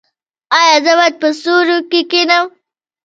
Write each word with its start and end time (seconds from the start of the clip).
ایا 0.59 0.75
زه 0.85 0.91
باید 0.99 1.15
په 1.21 1.29
سیوري 1.41 1.77
کې 1.91 2.01
کینم؟ 2.11 2.45